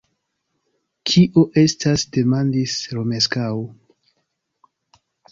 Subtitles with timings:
[1.09, 2.05] Kio estas?
[2.15, 3.51] demandis Romeskaŭ.